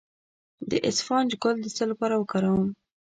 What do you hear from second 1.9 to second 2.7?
لپاره وکاروم؟